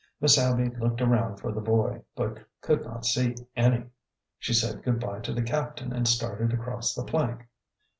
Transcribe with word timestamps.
Miss 0.19 0.35
Abby 0.35 0.67
looked 0.79 0.99
around 0.99 1.37
for 1.37 1.51
the 1.51 1.61
boy, 1.61 2.01
but 2.15 2.39
could 2.61 2.83
not 2.83 3.05
see 3.05 3.35
any. 3.55 3.83
She 4.39 4.51
said 4.51 4.81
good 4.81 4.99
by 4.99 5.19
to 5.19 5.31
the 5.31 5.43
captain 5.43 5.93
and 5.93 6.07
started 6.07 6.53
across 6.53 6.95
the 6.95 7.03
plank. 7.03 7.47